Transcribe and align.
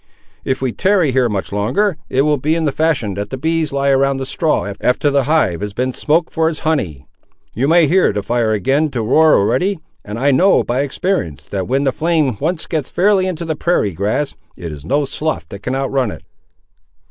If 0.43 0.63
we 0.63 0.71
tarry 0.71 1.11
here 1.11 1.29
much 1.29 1.51
longer, 1.51 1.95
it 2.09 2.23
will 2.23 2.39
be 2.39 2.55
in 2.55 2.63
the 2.65 2.71
fashion 2.71 3.13
that 3.13 3.29
the 3.29 3.37
bees 3.37 3.71
lie 3.71 3.91
around 3.91 4.17
the 4.17 4.25
straw 4.25 4.73
after 4.81 5.11
the 5.11 5.25
hive 5.25 5.61
has 5.61 5.73
been 5.73 5.93
smoked 5.93 6.33
for 6.33 6.49
its 6.49 6.61
honey. 6.61 7.05
You 7.53 7.67
may 7.67 7.85
hear 7.87 8.11
the 8.11 8.23
fire 8.23 8.51
begin 8.53 8.89
to 8.89 9.03
roar 9.03 9.35
already, 9.35 9.77
and 10.03 10.17
I 10.17 10.31
know 10.31 10.63
by 10.63 10.81
experience, 10.81 11.45
that 11.49 11.67
when 11.67 11.83
the 11.83 11.91
flame 11.91 12.35
once 12.39 12.65
gets 12.65 12.89
fairly 12.89 13.27
into 13.27 13.45
the 13.45 13.55
prairie 13.55 13.93
grass, 13.93 14.33
it 14.57 14.71
is 14.71 14.83
no 14.83 15.05
sloth 15.05 15.45
that 15.49 15.61
can 15.61 15.75
outrun 15.75 16.09
it." 16.09 16.23